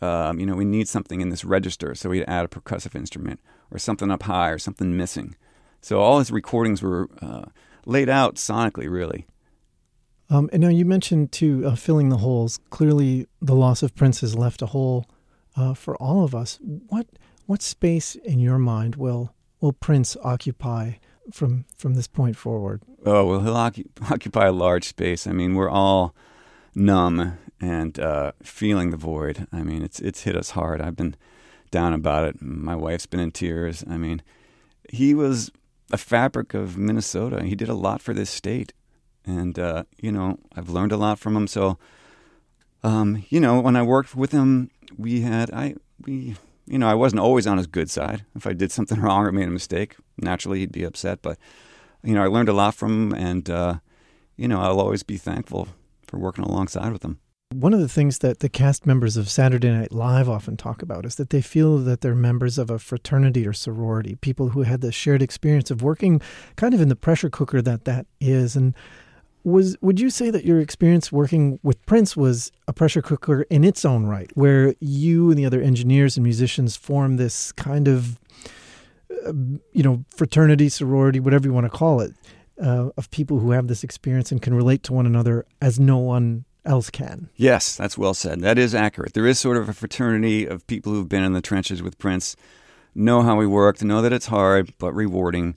um, 0.00 0.40
you 0.40 0.46
know, 0.46 0.54
we 0.54 0.64
need 0.64 0.88
something 0.88 1.20
in 1.20 1.28
this 1.28 1.44
register, 1.44 1.94
so 1.94 2.10
he'd 2.10 2.24
add 2.24 2.44
a 2.44 2.48
percussive 2.48 2.94
instrument 2.94 3.40
or 3.70 3.78
something 3.78 4.10
up 4.10 4.24
high 4.24 4.50
or 4.50 4.58
something 4.58 4.96
missing. 4.96 5.36
So 5.80 6.00
all 6.00 6.18
his 6.18 6.30
recordings 6.30 6.82
were 6.82 7.08
uh, 7.20 7.46
laid 7.84 8.08
out 8.08 8.36
sonically, 8.36 8.90
really. 8.90 9.26
Um, 10.28 10.50
and 10.52 10.62
now 10.62 10.68
you 10.68 10.84
mentioned 10.84 11.30
too 11.30 11.64
uh, 11.64 11.76
filling 11.76 12.08
the 12.08 12.16
holes. 12.16 12.58
Clearly, 12.70 13.28
the 13.40 13.54
loss 13.54 13.82
of 13.82 13.94
Prince 13.94 14.20
has 14.22 14.34
left 14.34 14.62
a 14.62 14.66
hole 14.66 15.06
uh, 15.56 15.74
for 15.74 15.96
all 15.96 16.24
of 16.24 16.34
us. 16.34 16.58
What 16.62 17.06
what 17.46 17.62
space 17.62 18.14
in 18.14 18.38
your 18.38 18.58
mind 18.58 18.96
will 18.96 19.34
will 19.60 19.72
Prince 19.72 20.16
occupy 20.22 20.92
from 21.32 21.64
from 21.76 21.94
this 21.94 22.06
point 22.06 22.36
forward? 22.36 22.82
Oh 23.04 23.26
well, 23.26 23.40
he'll 23.40 23.54
occu- 23.54 23.88
occupy 24.10 24.46
a 24.46 24.52
large 24.52 24.84
space. 24.84 25.26
I 25.26 25.32
mean, 25.32 25.54
we're 25.54 25.70
all 25.70 26.14
numb 26.74 27.38
and 27.60 27.98
uh, 27.98 28.32
feeling 28.42 28.90
the 28.90 28.96
void. 28.96 29.46
I 29.52 29.62
mean, 29.62 29.82
it's 29.82 30.00
it's 30.00 30.22
hit 30.22 30.36
us 30.36 30.50
hard. 30.50 30.80
I've 30.80 30.96
been 30.96 31.16
down 31.70 31.92
about 31.92 32.28
it. 32.28 32.42
My 32.42 32.76
wife's 32.76 33.06
been 33.06 33.20
in 33.20 33.32
tears. 33.32 33.84
I 33.88 33.96
mean, 33.96 34.22
he 34.90 35.14
was 35.14 35.50
a 35.90 35.96
fabric 35.96 36.54
of 36.54 36.76
Minnesota. 36.76 37.44
He 37.44 37.54
did 37.54 37.68
a 37.68 37.74
lot 37.74 38.02
for 38.02 38.12
this 38.12 38.30
state, 38.30 38.72
and 39.24 39.58
uh, 39.58 39.84
you 40.00 40.12
know, 40.12 40.38
I've 40.54 40.68
learned 40.68 40.92
a 40.92 40.96
lot 40.96 41.18
from 41.18 41.36
him. 41.36 41.46
So, 41.46 41.78
um, 42.82 43.24
you 43.30 43.40
know, 43.40 43.60
when 43.60 43.76
I 43.76 43.82
worked 43.82 44.14
with 44.14 44.32
him, 44.32 44.70
we 44.96 45.22
had 45.22 45.50
I 45.52 45.74
we 46.04 46.36
you 46.66 46.78
know 46.78 46.88
I 46.88 46.94
wasn't 46.94 47.20
always 47.20 47.46
on 47.46 47.58
his 47.58 47.66
good 47.66 47.90
side. 47.90 48.24
If 48.34 48.46
I 48.46 48.52
did 48.52 48.72
something 48.72 49.00
wrong 49.02 49.26
or 49.26 49.32
made 49.32 49.48
a 49.48 49.52
mistake, 49.52 49.96
naturally 50.18 50.60
he'd 50.60 50.72
be 50.72 50.84
upset. 50.84 51.22
But 51.22 51.38
you 52.02 52.14
know, 52.14 52.22
I 52.22 52.28
learned 52.28 52.48
a 52.48 52.52
lot 52.52 52.74
from 52.74 53.12
him, 53.12 53.14
and 53.14 53.50
uh, 53.50 53.74
you 54.36 54.48
know, 54.48 54.60
I'll 54.60 54.80
always 54.80 55.02
be 55.02 55.16
thankful 55.16 55.68
for 56.06 56.18
working 56.18 56.44
alongside 56.44 56.92
with 56.92 57.04
him. 57.04 57.18
One 57.54 57.72
of 57.72 57.80
the 57.80 57.88
things 57.88 58.18
that 58.18 58.40
the 58.40 58.48
cast 58.48 58.86
members 58.86 59.16
of 59.16 59.30
Saturday 59.30 59.70
Night 59.70 59.92
Live 59.92 60.28
often 60.28 60.56
talk 60.56 60.82
about 60.82 61.06
is 61.06 61.14
that 61.14 61.30
they 61.30 61.40
feel 61.40 61.78
that 61.78 62.00
they're 62.00 62.14
members 62.14 62.58
of 62.58 62.70
a 62.70 62.78
fraternity 62.78 63.46
or 63.46 63.52
sorority, 63.52 64.16
people 64.16 64.48
who 64.48 64.62
had 64.62 64.80
the 64.80 64.90
shared 64.90 65.22
experience 65.22 65.70
of 65.70 65.80
working 65.80 66.20
kind 66.56 66.74
of 66.74 66.80
in 66.80 66.88
the 66.88 66.96
pressure 66.96 67.30
cooker 67.30 67.62
that 67.62 67.84
that 67.84 68.06
is. 68.20 68.56
And 68.56 68.74
was 69.46 69.76
would 69.80 70.00
you 70.00 70.10
say 70.10 70.28
that 70.30 70.44
your 70.44 70.60
experience 70.60 71.12
working 71.12 71.60
with 71.62 71.84
Prince 71.86 72.16
was 72.16 72.50
a 72.66 72.72
pressure 72.72 73.00
cooker 73.00 73.42
in 73.42 73.62
its 73.62 73.84
own 73.84 74.04
right, 74.04 74.28
where 74.34 74.74
you 74.80 75.30
and 75.30 75.38
the 75.38 75.46
other 75.46 75.62
engineers 75.62 76.16
and 76.16 76.24
musicians 76.24 76.76
form 76.76 77.16
this 77.16 77.52
kind 77.52 77.86
of 77.86 78.18
uh, 79.24 79.32
you 79.72 79.84
know 79.84 80.04
fraternity, 80.08 80.68
sorority, 80.68 81.20
whatever 81.20 81.46
you 81.46 81.54
want 81.54 81.64
to 81.64 81.70
call 81.70 82.00
it, 82.00 82.12
uh, 82.60 82.88
of 82.96 83.08
people 83.12 83.38
who 83.38 83.52
have 83.52 83.68
this 83.68 83.84
experience 83.84 84.32
and 84.32 84.42
can 84.42 84.52
relate 84.52 84.82
to 84.82 84.92
one 84.92 85.06
another 85.06 85.46
as 85.62 85.78
no 85.78 85.96
one 85.96 86.44
else 86.64 86.90
can. 86.90 87.30
Yes, 87.36 87.76
that's 87.76 87.96
well 87.96 88.14
said. 88.14 88.40
That 88.40 88.58
is 88.58 88.74
accurate. 88.74 89.14
There 89.14 89.28
is 89.28 89.38
sort 89.38 89.58
of 89.58 89.68
a 89.68 89.72
fraternity 89.72 90.44
of 90.44 90.66
people 90.66 90.92
who've 90.92 91.08
been 91.08 91.22
in 91.22 91.34
the 91.34 91.40
trenches 91.40 91.84
with 91.84 91.98
Prince, 91.98 92.34
know 92.96 93.22
how 93.22 93.38
he 93.38 93.46
worked, 93.46 93.84
know 93.84 94.02
that 94.02 94.12
it's 94.12 94.26
hard 94.26 94.74
but 94.78 94.92
rewarding. 94.92 95.56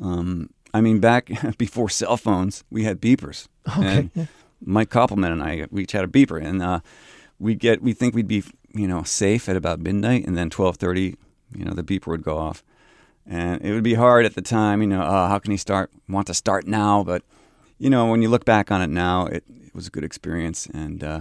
Um, 0.00 0.50
I 0.74 0.80
mean, 0.80 1.00
back 1.00 1.30
before 1.58 1.88
cell 1.88 2.16
phones, 2.16 2.64
we 2.70 2.84
had 2.84 3.00
beepers. 3.00 3.48
Okay. 3.76 4.10
And 4.14 4.28
Mike 4.64 4.90
Koppelman 4.90 5.32
and 5.32 5.42
I, 5.42 5.66
we 5.70 5.82
each 5.82 5.92
had 5.92 6.04
a 6.04 6.08
beeper, 6.08 6.42
and 6.42 6.62
uh, 6.62 6.80
we 7.38 7.54
get 7.54 7.82
we 7.82 7.92
think 7.92 8.14
we'd 8.14 8.28
be 8.28 8.44
you 8.74 8.88
know 8.88 9.02
safe 9.02 9.48
at 9.48 9.56
about 9.56 9.80
midnight, 9.80 10.26
and 10.26 10.36
then 10.36 10.50
twelve 10.50 10.76
thirty, 10.76 11.16
you 11.54 11.64
know, 11.64 11.72
the 11.72 11.82
beeper 11.82 12.08
would 12.08 12.22
go 12.22 12.38
off, 12.38 12.62
and 13.26 13.62
it 13.62 13.72
would 13.72 13.84
be 13.84 13.94
hard 13.94 14.24
at 14.24 14.34
the 14.34 14.42
time. 14.42 14.82
You 14.82 14.88
know, 14.88 15.02
uh, 15.02 15.28
how 15.28 15.38
can 15.38 15.50
he 15.50 15.56
start? 15.56 15.90
Want 16.08 16.26
to 16.26 16.34
start 16.34 16.66
now, 16.66 17.04
but 17.04 17.22
you 17.78 17.90
know, 17.90 18.06
when 18.06 18.22
you 18.22 18.28
look 18.28 18.44
back 18.44 18.70
on 18.70 18.82
it 18.82 18.90
now, 18.90 19.26
it, 19.26 19.44
it 19.48 19.74
was 19.74 19.86
a 19.86 19.90
good 19.90 20.04
experience, 20.04 20.66
and 20.66 21.04
uh, 21.04 21.20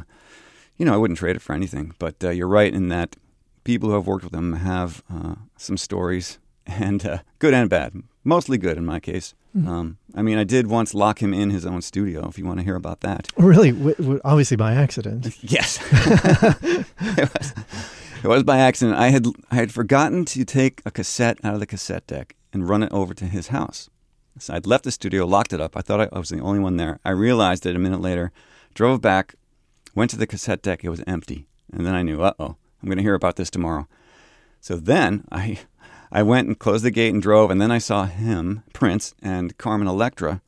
you 0.77 0.86
know, 0.86 0.94
I 0.94 0.98
wouldn't 0.98 1.20
trade 1.20 1.36
it 1.36 1.42
for 1.42 1.54
anything. 1.54 1.94
But 2.00 2.24
uh, 2.24 2.30
you're 2.30 2.48
right 2.48 2.74
in 2.74 2.89
that 2.89 3.16
people 3.63 3.89
who 3.89 3.96
have 3.96 4.08
worked 4.08 4.24
with 4.24 4.34
him 4.34 4.54
have 4.54 5.04
uh, 5.13 5.36
some 5.58 5.77
stories, 5.77 6.39
and 6.66 7.06
uh, 7.06 7.20
good 7.39 7.54
and 7.54 7.70
bad. 7.70 8.01
Mostly 8.27 8.57
good 8.57 8.77
in 8.77 8.86
my 8.86 9.00
case. 9.00 9.34
Mm-hmm. 9.55 9.69
Um, 9.69 9.98
I 10.13 10.22
mean, 10.22 10.38
I 10.38 10.43
did 10.43 10.67
once 10.67 10.93
lock 10.93 11.24
him 11.24 11.34
in 11.34 11.50
his 11.50 11.65
own 11.65 11.81
studio. 11.81 12.27
If 12.27 12.38
you 12.38 12.46
want 12.46 12.60
to 12.60 12.65
hear 12.65 12.75
about 12.75 13.00
that, 13.00 13.29
Really, 13.38 13.72
w- 13.72 13.96
w- 13.96 14.22
obviously 14.25 14.57
by 14.57 14.74
accident. 14.74 15.34
yes, 15.41 15.79
it, 15.91 16.86
was, 17.34 17.53
it 18.22 18.27
was 18.27 18.43
by 18.43 18.57
accident. 18.57 18.98
I 18.98 19.12
had 19.12 19.27
I 19.50 19.55
had 19.55 19.72
forgotten 19.72 20.25
to 20.25 20.43
take 20.43 20.81
a 20.86 20.91
cassette 20.91 21.39
out 21.41 21.53
of 21.53 21.62
the 21.62 21.65
cassette 21.65 22.05
deck 22.05 22.36
and 22.51 22.67
run 22.67 22.84
it 22.84 22.91
over 22.91 23.13
to 23.13 23.25
his 23.25 23.48
house. 23.48 23.89
So 24.39 24.53
I'd 24.55 24.67
left 24.67 24.84
the 24.84 24.91
studio, 24.91 25.25
locked 25.25 25.53
it 25.53 25.62
up. 25.62 25.77
I 25.77 25.81
thought 25.81 26.01
I, 26.01 26.10
I 26.12 26.19
was 26.19 26.27
the 26.27 26.41
only 26.41 26.60
one 26.60 26.75
there. 26.75 27.00
I 27.05 27.12
realized 27.12 27.65
it 27.65 27.77
a 27.77 27.79
minute 27.79 28.01
later. 28.01 28.34
Drove 28.74 29.00
back, 29.00 29.36
went 29.96 30.12
to 30.12 30.17
the 30.17 30.27
cassette 30.27 30.62
deck. 30.62 30.84
It 30.84 30.89
was 30.89 31.01
empty, 31.07 31.48
and 31.72 31.86
then 31.86 31.96
I 31.96 32.01
knew, 32.03 32.22
uh 32.22 32.34
oh, 32.39 32.57
I'm 32.84 32.89
going 32.89 32.98
to 32.98 33.03
hear 33.03 33.15
about 33.15 33.38
this 33.38 33.50
tomorrow. 33.50 33.88
So 34.60 34.75
then 34.75 35.24
I 35.31 35.60
I 36.12 36.24
went 36.24 36.48
and 36.48 36.58
closed 36.58 36.84
the 36.86 36.92
gate 36.92 37.14
and 37.14 37.22
drove, 37.22 37.52
and 37.52 37.62
then 37.62 37.72
I 37.72 37.78
saw 37.80 38.06
him, 38.06 38.64
Prince, 38.74 39.14
and 39.22 39.58
Carmen 39.58 39.88
Electra 39.88 40.42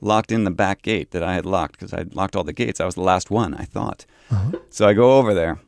locked 0.00 0.32
in 0.32 0.44
the 0.44 0.50
back 0.50 0.82
gate 0.82 1.12
that 1.12 1.22
I 1.22 1.34
had 1.34 1.46
locked 1.46 1.72
because 1.72 1.92
I 1.92 1.98
had 1.98 2.14
locked 2.14 2.34
all 2.36 2.44
the 2.44 2.52
gates. 2.52 2.80
I 2.80 2.84
was 2.86 2.94
the 2.94 3.02
last 3.02 3.30
one, 3.30 3.54
I 3.54 3.64
thought. 3.64 4.04
So 4.70 4.86
I 4.88 4.92
go 4.94 5.18
over 5.18 5.34
there, 5.34 5.58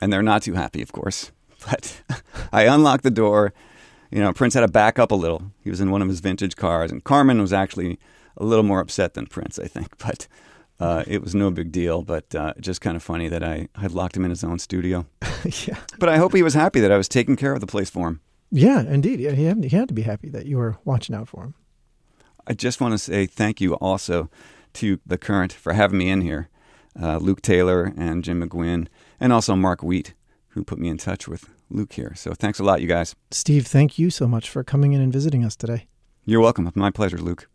and 0.00 0.12
they're 0.12 0.22
not 0.22 0.42
too 0.42 0.54
happy, 0.54 0.82
of 0.82 0.92
course. 0.92 1.32
But 1.68 2.00
I 2.52 2.62
unlock 2.62 3.02
the 3.02 3.10
door, 3.10 3.52
you 4.10 4.20
know, 4.20 4.32
Prince 4.32 4.54
had 4.54 4.60
to 4.62 4.68
back 4.68 4.98
up 4.98 5.10
a 5.12 5.14
little. 5.14 5.52
He 5.62 5.70
was 5.70 5.80
in 5.80 5.90
one 5.90 6.02
of 6.02 6.08
his 6.08 6.20
vintage 6.20 6.56
cars, 6.56 6.90
and 6.90 7.04
Carmen 7.04 7.40
was 7.40 7.52
actually 7.52 7.98
a 8.36 8.44
little 8.44 8.64
more 8.64 8.80
upset 8.80 9.14
than 9.14 9.26
Prince, 9.26 9.58
I 9.58 9.66
think. 9.66 9.96
But 10.06 10.26
uh, 10.80 11.04
it 11.06 11.22
was 11.22 11.34
no 11.34 11.50
big 11.50 11.70
deal. 11.70 12.00
But 12.02 12.34
uh, 12.34 12.54
just 12.58 12.80
kind 12.80 12.96
of 12.96 13.02
funny 13.02 13.28
that 13.28 13.42
I 13.44 13.68
had 13.76 13.92
locked 13.92 14.16
him 14.16 14.24
in 14.24 14.30
his 14.30 14.42
own 14.42 14.58
studio. 14.58 15.04
yeah. 15.66 15.76
But 15.98 16.08
I 16.08 16.16
hope 16.16 16.34
he 16.34 16.42
was 16.42 16.54
happy 16.54 16.80
that 16.80 16.90
I 16.90 16.96
was 16.96 17.08
taking 17.08 17.36
care 17.36 17.52
of 17.52 17.60
the 17.60 17.66
place 17.66 17.90
for 17.90 18.08
him. 18.08 18.20
Yeah, 18.50 18.80
indeed. 18.82 19.20
Yeah, 19.20 19.32
he 19.32 19.44
had, 19.44 19.62
he 19.62 19.76
had 19.76 19.88
to 19.88 19.94
be 19.94 20.02
happy 20.02 20.28
that 20.30 20.46
you 20.46 20.56
were 20.56 20.76
watching 20.84 21.14
out 21.14 21.28
for 21.28 21.44
him. 21.44 21.54
I 22.46 22.54
just 22.54 22.80
want 22.80 22.92
to 22.92 22.98
say 22.98 23.26
thank 23.26 23.60
you 23.60 23.74
also 23.74 24.28
to 24.74 24.98
The 25.06 25.18
Current 25.18 25.52
for 25.52 25.72
having 25.72 25.98
me 25.98 26.10
in 26.10 26.20
here. 26.22 26.48
Uh, 27.00 27.18
Luke 27.18 27.40
Taylor 27.42 27.92
and 27.96 28.24
Jim 28.24 28.42
McGuinn, 28.42 28.88
and 29.20 29.32
also 29.32 29.54
Mark 29.54 29.82
Wheat, 29.82 30.14
who 30.48 30.64
put 30.64 30.78
me 30.78 30.88
in 30.88 30.98
touch 30.98 31.28
with 31.28 31.48
Luke 31.70 31.92
here. 31.92 32.14
So 32.16 32.32
thanks 32.34 32.58
a 32.58 32.64
lot, 32.64 32.80
you 32.80 32.88
guys. 32.88 33.14
Steve, 33.30 33.66
thank 33.66 33.98
you 33.98 34.10
so 34.10 34.26
much 34.26 34.50
for 34.50 34.64
coming 34.64 34.92
in 34.92 35.00
and 35.00 35.12
visiting 35.12 35.44
us 35.44 35.54
today. 35.54 35.86
You're 36.24 36.40
welcome. 36.40 36.70
My 36.74 36.90
pleasure, 36.90 37.18
Luke. 37.18 37.48